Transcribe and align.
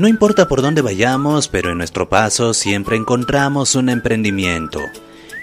No 0.00 0.08
importa 0.08 0.48
por 0.48 0.62
dónde 0.62 0.80
vayamos, 0.80 1.48
pero 1.48 1.72
en 1.72 1.76
nuestro 1.76 2.08
paso 2.08 2.54
siempre 2.54 2.96
encontramos 2.96 3.74
un 3.74 3.90
emprendimiento, 3.90 4.80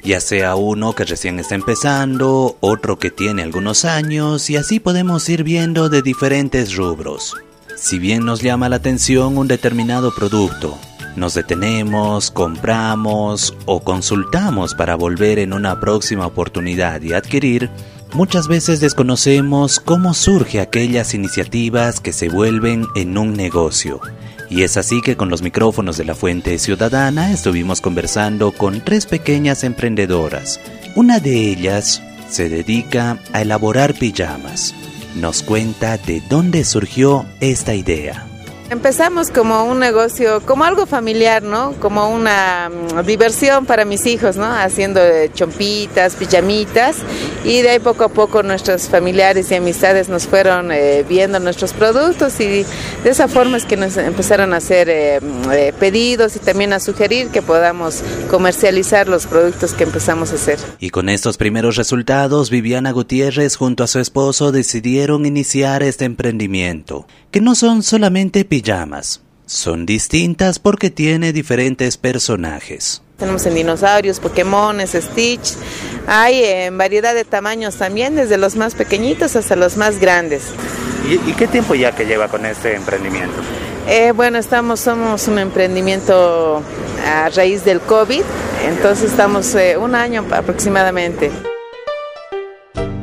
ya 0.03 0.19
sea 0.19 0.55
uno 0.55 0.95
que 0.95 1.05
recién 1.05 1.37
está 1.37 1.53
empezando, 1.53 2.57
otro 2.59 2.97
que 2.97 3.11
tiene 3.11 3.43
algunos 3.43 3.85
años, 3.85 4.49
y 4.49 4.57
así 4.57 4.79
podemos 4.79 5.29
ir 5.29 5.43
viendo 5.43 5.89
de 5.89 6.01
diferentes 6.01 6.75
rubros. 6.75 7.35
Si 7.75 7.99
bien 7.99 8.25
nos 8.25 8.41
llama 8.41 8.67
la 8.67 8.77
atención 8.77 9.37
un 9.37 9.47
determinado 9.47 10.11
producto, 10.15 10.75
nos 11.15 11.35
detenemos, 11.35 12.31
compramos 12.31 13.55
o 13.67 13.81
consultamos 13.81 14.73
para 14.73 14.95
volver 14.95 15.37
en 15.37 15.53
una 15.53 15.79
próxima 15.79 16.25
oportunidad 16.25 16.99
y 17.03 17.13
adquirir, 17.13 17.69
muchas 18.11 18.47
veces 18.47 18.79
desconocemos 18.79 19.79
cómo 19.79 20.15
surge 20.15 20.61
aquellas 20.61 21.13
iniciativas 21.13 21.99
que 21.99 22.11
se 22.11 22.27
vuelven 22.27 22.87
en 22.95 23.19
un 23.19 23.33
negocio. 23.33 24.01
Y 24.49 24.63
es 24.63 24.77
así 24.77 25.01
que 25.01 25.17
con 25.17 25.29
los 25.29 25.41
micrófonos 25.41 25.97
de 25.97 26.05
la 26.05 26.15
Fuente 26.15 26.57
Ciudadana 26.59 27.31
estuvimos 27.31 27.81
conversando 27.81 28.51
con 28.51 28.81
tres 28.81 29.05
pequeñas 29.05 29.63
emprendedoras. 29.63 30.59
Una 30.95 31.19
de 31.19 31.51
ellas 31.51 32.01
se 32.29 32.49
dedica 32.49 33.19
a 33.33 33.41
elaborar 33.41 33.93
pijamas 33.93 34.73
nos 35.17 35.41
cuenta 35.41 35.97
de 35.97 36.21
dónde 36.29 36.63
surgió 36.63 37.25
esta 37.39 37.73
idea. 37.73 38.27
Empezamos 38.69 39.31
como 39.31 39.63
un 39.63 39.79
negocio, 39.79 40.41
como 40.45 40.65
algo 40.65 40.85
familiar, 40.85 41.41
¿no? 41.41 41.71
Como 41.79 42.09
una 42.09 42.69
mm, 42.69 43.05
diversión 43.05 43.65
para 43.65 43.85
mis 43.85 44.05
hijos, 44.05 44.35
¿no? 44.35 44.45
Haciendo 44.45 44.99
eh, 44.99 45.31
chompitas, 45.33 46.15
pijamitas 46.15 46.97
y 47.45 47.61
de 47.61 47.69
ahí 47.69 47.79
poco 47.79 48.03
a 48.03 48.09
poco 48.09 48.43
nuestros 48.43 48.89
familiares 48.89 49.51
y 49.51 49.55
amistades 49.55 50.09
nos 50.09 50.27
fueron 50.27 50.73
eh, 50.73 51.05
viendo 51.07 51.39
nuestros 51.39 51.71
productos 51.71 52.37
y 52.41 52.65
de 53.03 53.09
esa 53.09 53.29
forma 53.29 53.55
es 53.55 53.63
que 53.63 53.77
nos 53.77 53.95
empezaron 53.95 54.53
a 54.53 54.57
hacer 54.57 54.89
eh, 54.89 55.21
mm, 55.21 55.77
pedidos 55.79 56.35
y 56.35 56.39
también 56.39 56.73
a 56.73 56.81
sugerir 56.81 57.29
que 57.29 57.41
podamos 57.41 58.03
comercializar 58.29 59.07
los 59.07 59.27
productos 59.27 59.71
que 59.75 59.85
empezamos 59.85 60.33
a 60.33 60.35
hacer. 60.35 60.59
Y 60.79 60.89
con 60.89 61.07
estos 61.07 61.37
primeros 61.37 61.77
resultados, 61.77 62.49
Viviana 62.49 62.91
Gutiérrez 62.91 63.55
junto 63.55 63.85
a 63.85 63.87
su 63.87 63.99
esposo 63.99 64.51
decidieron 64.51 65.25
iniciar 65.25 65.83
este 65.83 66.03
emprendimiento, 66.03 67.07
que 67.31 67.39
no 67.39 67.55
son 67.55 67.81
solamente 67.81 68.43
pijamas. 68.61 69.21
Son 69.45 69.85
distintas 69.85 70.59
porque 70.59 70.89
tiene 70.89 71.31
diferentes 71.31 71.95
personajes. 71.97 73.01
Tenemos 73.17 73.45
en 73.45 73.55
dinosaurios, 73.55 74.19
Pokémon, 74.19 74.79
Stitch. 74.85 75.53
Hay 76.07 76.43
en 76.43 76.77
variedad 76.77 77.13
de 77.13 77.23
tamaños 77.23 77.75
también, 77.75 78.15
desde 78.15 78.37
los 78.37 78.55
más 78.55 78.75
pequeñitos 78.75 79.35
hasta 79.35 79.55
los 79.55 79.77
más 79.77 79.99
grandes. 79.99 80.43
¿Y, 81.07 81.33
qué 81.33 81.47
tiempo 81.47 81.75
ya 81.75 81.93
que 81.95 82.05
lleva 82.05 82.27
con 82.27 82.45
este 82.45 82.75
emprendimiento? 82.75 83.35
Eh, 83.87 84.11
bueno, 84.11 84.37
estamos, 84.37 84.81
somos 84.81 85.27
un 85.27 85.39
emprendimiento 85.39 86.61
a 87.05 87.29
raíz 87.29 87.63
del 87.63 87.79
COVID, 87.79 88.23
entonces 88.67 89.11
estamos 89.11 89.55
eh, 89.55 89.77
un 89.77 89.95
año 89.95 90.25
aproximadamente. 90.31 91.31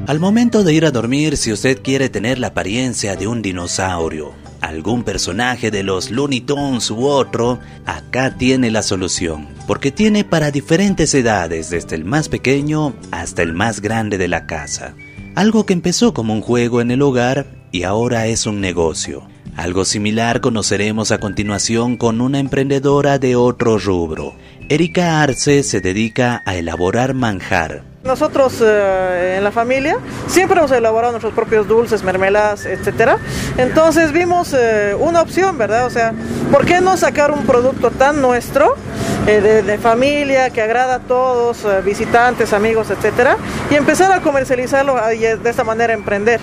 Al 0.07 0.21
momento 0.21 0.65
de 0.65 0.75
ir 0.75 0.85
a 0.85 0.91
dormir, 0.91 1.39
si 1.39 1.51
usted 1.51 1.81
quiere 1.81 2.11
tener 2.11 2.39
la 2.39 2.49
apariencia 2.49 3.17
de 3.17 3.27
un 3.27 3.41
dinosaurio, 3.41 4.44
algún 4.67 5.05
personaje 5.05 5.71
de 5.71 5.83
los 5.83 6.11
Looney 6.11 6.41
Tunes 6.41 6.91
u 6.91 7.07
otro, 7.07 7.59
acá 7.87 8.37
tiene 8.37 8.71
la 8.71 8.83
solución, 8.83 9.49
porque 9.67 9.91
tiene 9.91 10.25
para 10.25 10.51
diferentes 10.51 11.15
edades, 11.15 11.71
desde 11.71 11.97
el 11.97 12.05
más 12.05 12.29
pequeño 12.29 12.95
hasta 13.11 13.43
el 13.43 13.53
más 13.53 13.81
grande 13.81 14.19
de 14.19 14.29
la 14.29 14.47
casa. 14.47 14.95
Algo 15.35 15.67
que 15.67 15.73
empezó 15.73 16.15
como 16.15 16.33
un 16.33 16.41
juego 16.41 16.81
en 16.81 16.91
el 16.91 17.03
hogar 17.03 17.47
y 17.73 17.83
ahora 17.83 18.27
es 18.27 18.47
un 18.47 18.61
negocio. 18.61 19.27
Algo 19.57 19.85
similar 19.85 20.41
conoceremos 20.41 21.13
a 21.13 21.19
continuación 21.19 21.97
con 21.97 22.21
una 22.21 22.39
emprendedora 22.39 23.19
de 23.19 23.37
otro 23.37 23.79
rubro. 23.79 24.35
Erika 24.69 25.23
Arce 25.23 25.63
se 25.63 25.81
dedica 25.81 26.43
a 26.47 26.57
elaborar 26.57 27.15
manjar, 27.15 27.85
nosotros 28.05 28.61
eh, 28.61 29.37
en 29.39 29.45
la 29.45 29.51
familia 29.51 29.97
siempre 30.27 30.59
hemos 30.59 30.71
elaborado 30.73 31.13
nuestros 31.13 31.33
propios 31.33 31.67
dulces, 31.67 32.03
mermeladas, 32.05 32.67
etcétera. 32.67 33.17
Entonces 33.57 34.13
vimos 34.13 34.53
eh, 34.53 34.95
una 34.99 35.23
opción, 35.23 35.57
¿verdad? 35.57 35.87
O 35.87 35.91
sea, 35.91 36.13
¿por 36.53 36.67
qué 36.67 36.83
no 36.83 36.99
sacar 36.99 37.31
un 37.31 37.47
producto 37.47 37.91
tan 37.91 38.21
nuestro, 38.21 38.75
eh, 39.27 39.63
de, 39.65 39.79
familia, 39.79 40.51
que 40.51 40.61
agrada 40.61 40.97
a 40.97 40.99
todos, 41.01 41.65
visitantes, 41.83 42.53
amigos, 42.53 42.91
etcétera, 42.91 43.39
y 43.71 43.75
empezar 43.75 44.13
a 44.13 44.21
comercializarlo 44.21 44.97
y 45.13 45.21
de 45.21 45.51
esta 45.51 45.65
manera 45.65 45.95
emprender? 45.95 46.41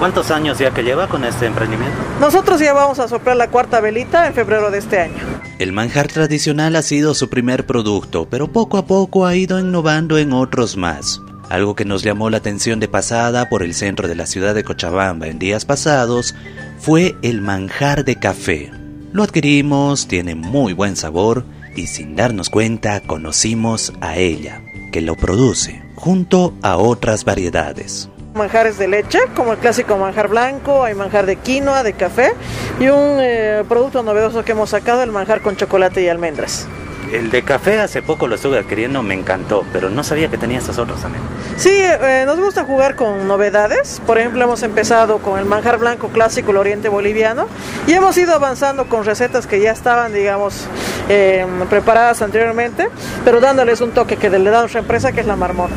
¿Cuántos 0.00 0.32
años 0.32 0.58
ya 0.58 0.72
que 0.72 0.82
lleva 0.82 1.06
con 1.06 1.24
este 1.24 1.46
emprendimiento? 1.46 1.96
Nosotros 2.20 2.60
ya 2.60 2.72
vamos 2.72 2.98
a 2.98 3.06
soplar 3.06 3.36
la 3.36 3.48
cuarta 3.48 3.80
velita 3.80 4.26
en 4.26 4.34
febrero 4.34 4.72
de 4.72 4.78
este 4.78 5.00
año. 5.00 5.37
El 5.58 5.72
manjar 5.72 6.06
tradicional 6.06 6.76
ha 6.76 6.82
sido 6.82 7.14
su 7.14 7.28
primer 7.28 7.66
producto, 7.66 8.28
pero 8.30 8.52
poco 8.52 8.78
a 8.78 8.86
poco 8.86 9.26
ha 9.26 9.34
ido 9.34 9.58
innovando 9.58 10.16
en 10.16 10.32
otros 10.32 10.76
más. 10.76 11.20
Algo 11.48 11.74
que 11.74 11.84
nos 11.84 12.04
llamó 12.04 12.30
la 12.30 12.36
atención 12.36 12.78
de 12.78 12.86
pasada 12.86 13.48
por 13.48 13.64
el 13.64 13.74
centro 13.74 14.06
de 14.06 14.14
la 14.14 14.26
ciudad 14.26 14.54
de 14.54 14.62
Cochabamba 14.62 15.26
en 15.26 15.40
días 15.40 15.64
pasados 15.64 16.36
fue 16.78 17.16
el 17.22 17.40
manjar 17.40 18.04
de 18.04 18.14
café. 18.14 18.70
Lo 19.12 19.24
adquirimos, 19.24 20.06
tiene 20.06 20.36
muy 20.36 20.74
buen 20.74 20.94
sabor 20.94 21.44
y 21.74 21.88
sin 21.88 22.14
darnos 22.14 22.50
cuenta 22.50 23.00
conocimos 23.00 23.92
a 24.00 24.16
ella, 24.16 24.62
que 24.92 25.00
lo 25.00 25.16
produce, 25.16 25.82
junto 25.96 26.54
a 26.62 26.76
otras 26.76 27.24
variedades 27.24 28.08
manjares 28.38 28.78
de 28.78 28.88
leche, 28.88 29.18
como 29.34 29.52
el 29.52 29.58
clásico 29.58 29.98
manjar 29.98 30.28
blanco, 30.28 30.84
hay 30.84 30.94
manjar 30.94 31.26
de 31.26 31.36
quinoa, 31.36 31.82
de 31.82 31.92
café 31.92 32.32
y 32.80 32.88
un 32.88 33.18
eh, 33.20 33.64
producto 33.68 34.02
novedoso 34.02 34.44
que 34.44 34.52
hemos 34.52 34.70
sacado, 34.70 35.02
el 35.02 35.12
manjar 35.12 35.42
con 35.42 35.56
chocolate 35.56 36.00
y 36.00 36.08
almendras. 36.08 36.66
El 37.12 37.30
de 37.30 37.42
café 37.42 37.80
hace 37.80 38.02
poco 38.02 38.26
lo 38.26 38.34
estuve 38.34 38.58
adquiriendo, 38.58 39.02
me 39.02 39.14
encantó, 39.14 39.64
pero 39.72 39.88
no 39.88 40.04
sabía 40.04 40.28
que 40.28 40.36
tenía 40.36 40.58
estos 40.58 40.78
otros 40.78 41.00
también. 41.00 41.22
Sí, 41.56 41.70
eh, 41.72 42.24
nos 42.26 42.38
gusta 42.38 42.64
jugar 42.64 42.96
con 42.96 43.26
novedades. 43.26 44.02
Por 44.06 44.18
ejemplo, 44.18 44.44
hemos 44.44 44.62
empezado 44.62 45.18
con 45.18 45.38
el 45.38 45.46
manjar 45.46 45.78
blanco 45.78 46.08
clásico, 46.08 46.50
el 46.50 46.58
oriente 46.58 46.90
boliviano, 46.90 47.46
y 47.86 47.92
hemos 47.94 48.16
ido 48.18 48.34
avanzando 48.34 48.88
con 48.88 49.04
recetas 49.04 49.46
que 49.46 49.58
ya 49.60 49.72
estaban, 49.72 50.12
digamos, 50.12 50.66
eh, 51.08 51.46
preparadas 51.70 52.20
anteriormente, 52.20 52.88
pero 53.24 53.40
dándoles 53.40 53.80
un 53.80 53.92
toque 53.92 54.16
que 54.16 54.28
le 54.28 54.50
da 54.50 54.58
a 54.58 54.60
nuestra 54.60 54.80
empresa, 54.80 55.12
que 55.12 55.20
es 55.20 55.26
la 55.26 55.36
marmota. 55.36 55.74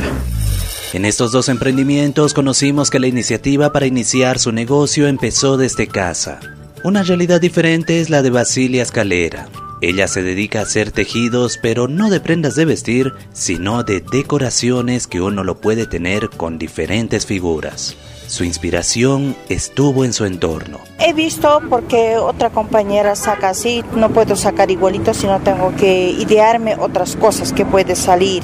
En 0.93 1.05
estos 1.05 1.31
dos 1.31 1.47
emprendimientos 1.47 2.33
conocimos 2.33 2.89
que 2.89 2.99
la 2.99 3.07
iniciativa 3.07 3.71
para 3.71 3.85
iniciar 3.85 4.39
su 4.39 4.51
negocio 4.51 5.07
empezó 5.07 5.55
desde 5.55 5.87
casa. 5.87 6.41
Una 6.83 7.01
realidad 7.01 7.39
diferente 7.39 8.01
es 8.01 8.09
la 8.09 8.21
de 8.21 8.29
Basilia 8.29 8.83
Escalera. 8.83 9.47
Ella 9.79 10.09
se 10.09 10.21
dedica 10.21 10.59
a 10.59 10.63
hacer 10.63 10.91
tejidos, 10.91 11.57
pero 11.61 11.87
no 11.87 12.09
de 12.09 12.19
prendas 12.19 12.55
de 12.55 12.65
vestir, 12.65 13.13
sino 13.31 13.83
de 13.83 14.01
decoraciones 14.01 15.07
que 15.07 15.21
uno 15.21 15.45
lo 15.45 15.61
puede 15.61 15.87
tener 15.87 16.29
con 16.29 16.57
diferentes 16.57 17.25
figuras. 17.25 17.95
Su 18.27 18.43
inspiración 18.43 19.35
estuvo 19.47 20.03
en 20.03 20.11
su 20.11 20.25
entorno. 20.25 20.79
He 20.99 21.13
visto 21.13 21.61
porque 21.69 22.17
otra 22.17 22.49
compañera 22.49 23.15
saca 23.15 23.49
así, 23.49 23.81
no 23.95 24.09
puedo 24.09 24.35
sacar 24.35 24.69
igualito, 24.71 25.13
sino 25.13 25.39
tengo 25.39 25.73
que 25.75 26.11
idearme 26.11 26.75
otras 26.75 27.15
cosas 27.15 27.53
que 27.53 27.65
puede 27.65 27.95
salir. 27.95 28.43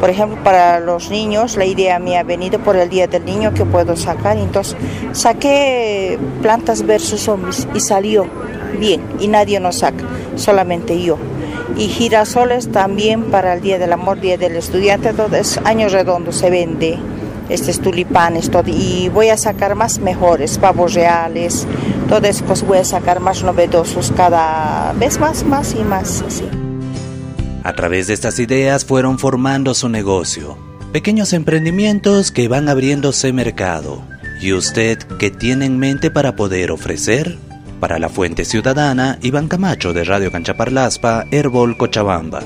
Por 0.00 0.10
ejemplo, 0.10 0.42
para 0.44 0.80
los 0.80 1.10
niños, 1.10 1.56
la 1.56 1.64
idea 1.64 1.98
me 1.98 2.18
ha 2.18 2.22
venido 2.22 2.58
por 2.58 2.76
el 2.76 2.88
Día 2.88 3.06
del 3.06 3.24
Niño 3.24 3.54
que 3.54 3.64
puedo 3.64 3.96
sacar. 3.96 4.36
Entonces, 4.36 4.76
saqué 5.12 6.18
plantas 6.42 6.86
versus 6.86 7.22
zombies 7.22 7.66
y 7.74 7.80
salió 7.80 8.26
bien 8.78 9.02
y 9.20 9.28
nadie 9.28 9.60
nos 9.60 9.78
saca, 9.78 10.04
solamente 10.36 11.00
yo. 11.00 11.16
Y 11.76 11.88
girasoles 11.88 12.70
también 12.70 13.24
para 13.24 13.54
el 13.54 13.60
Día 13.60 13.78
del 13.78 13.92
Amor, 13.92 14.20
Día 14.20 14.38
del 14.38 14.56
Estudiante, 14.56 15.10
entonces 15.10 15.60
año 15.64 15.88
redondo 15.88 16.32
se 16.32 16.50
vende 16.50 16.98
estos 17.48 17.80
tulipanes, 17.80 18.50
todo, 18.50 18.64
y 18.66 19.08
voy 19.12 19.28
a 19.28 19.36
sacar 19.36 19.74
más 19.74 19.98
mejores, 19.98 20.58
pavos 20.58 20.94
reales, 20.94 21.66
todo 22.08 22.26
eso 22.26 22.44
pues 22.44 22.66
voy 22.66 22.78
a 22.78 22.84
sacar 22.84 23.20
más 23.20 23.42
novedosos 23.42 24.12
cada 24.16 24.92
vez 24.94 25.20
más, 25.20 25.44
más 25.44 25.74
y 25.74 25.84
más. 25.84 26.24
A 27.66 27.72
través 27.72 28.06
de 28.06 28.14
estas 28.14 28.38
ideas 28.38 28.84
fueron 28.84 29.18
formando 29.18 29.74
su 29.74 29.88
negocio, 29.88 30.56
pequeños 30.92 31.32
emprendimientos 31.32 32.30
que 32.30 32.46
van 32.46 32.68
abriéndose 32.68 33.32
mercado. 33.32 34.04
¿Y 34.40 34.52
usted 34.52 34.98
qué 35.18 35.32
tiene 35.32 35.66
en 35.66 35.76
mente 35.76 36.12
para 36.12 36.36
poder 36.36 36.70
ofrecer? 36.70 37.36
Para 37.80 37.98
la 37.98 38.08
Fuente 38.08 38.44
Ciudadana, 38.44 39.18
Iván 39.20 39.48
Camacho 39.48 39.92
de 39.92 40.04
Radio 40.04 40.30
Canchaparlaspa, 40.30 41.24
Herbol 41.32 41.76
Cochabamba. 41.76 42.44